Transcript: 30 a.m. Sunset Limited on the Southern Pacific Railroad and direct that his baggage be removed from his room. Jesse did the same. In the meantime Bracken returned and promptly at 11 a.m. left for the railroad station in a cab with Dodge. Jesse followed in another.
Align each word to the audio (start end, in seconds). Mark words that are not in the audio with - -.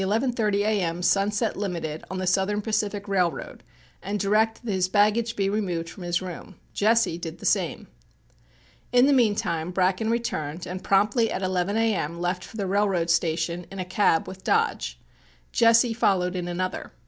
30 0.01 0.63
a.m. 0.63 1.03
Sunset 1.03 1.55
Limited 1.55 2.03
on 2.09 2.17
the 2.17 2.25
Southern 2.25 2.59
Pacific 2.59 3.07
Railroad 3.07 3.61
and 4.01 4.19
direct 4.19 4.65
that 4.65 4.71
his 4.71 4.89
baggage 4.89 5.35
be 5.35 5.47
removed 5.47 5.89
from 5.91 6.01
his 6.01 6.23
room. 6.23 6.55
Jesse 6.73 7.19
did 7.19 7.37
the 7.37 7.45
same. 7.45 7.85
In 8.91 9.05
the 9.05 9.13
meantime 9.13 9.69
Bracken 9.69 10.09
returned 10.09 10.65
and 10.65 10.83
promptly 10.83 11.29
at 11.29 11.43
11 11.43 11.77
a.m. 11.77 12.19
left 12.19 12.43
for 12.43 12.57
the 12.57 12.65
railroad 12.65 13.11
station 13.11 13.67
in 13.71 13.77
a 13.77 13.85
cab 13.85 14.27
with 14.27 14.43
Dodge. 14.43 14.99
Jesse 15.51 15.93
followed 15.93 16.35
in 16.35 16.47
another. 16.47 16.91